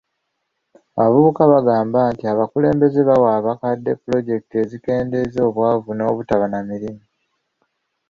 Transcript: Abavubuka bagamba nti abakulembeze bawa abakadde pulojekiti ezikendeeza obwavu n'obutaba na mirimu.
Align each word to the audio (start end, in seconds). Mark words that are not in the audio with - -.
Abavubuka 0.97 1.41
bagamba 1.53 1.99
nti 2.13 2.23
abakulembeze 2.33 2.99
bawa 3.09 3.29
abakadde 3.39 3.91
pulojekiti 4.01 4.55
ezikendeeza 4.63 5.39
obwavu 5.49 5.89
n'obutaba 5.93 6.45
na 6.49 6.59
mirimu. 6.69 7.03